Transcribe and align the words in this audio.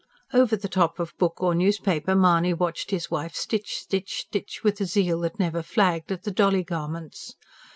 Over 0.33 0.55
the 0.55 0.67
top 0.67 0.99
of 0.99 1.15
book 1.19 1.43
or 1.43 1.53
newspaper 1.53 2.15
Mahony 2.15 2.55
watched 2.55 2.89
his 2.89 3.11
wife 3.11 3.35
stitch, 3.35 3.75
stitch, 3.77 4.21
stitch, 4.21 4.63
with 4.63 4.81
a 4.81 4.85
zeal 4.87 5.19
that 5.19 5.37
never 5.37 5.61
flagged, 5.61 6.11
at 6.11 6.23
the 6.23 6.31
dolly 6.31 6.63
garments. 6.63 7.35